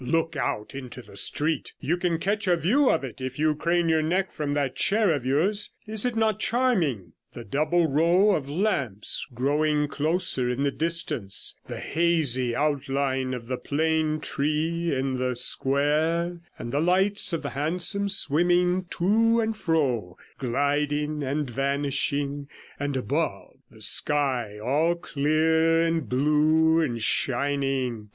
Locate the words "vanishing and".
21.47-22.97